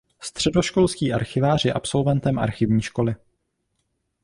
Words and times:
Středoškolský 0.21 1.13
archivář 1.13 1.65
je 1.65 1.73
absolventem 1.73 2.39
Archivní 2.39 2.81
školy. 2.81 3.15